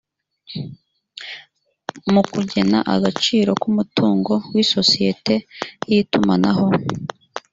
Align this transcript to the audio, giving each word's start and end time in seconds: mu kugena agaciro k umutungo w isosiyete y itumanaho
mu 2.13 2.21
kugena 2.33 2.79
agaciro 2.95 3.51
k 3.61 3.63
umutungo 3.69 4.33
w 4.53 4.55
isosiyete 4.63 5.35
y 5.89 5.93
itumanaho 6.01 6.65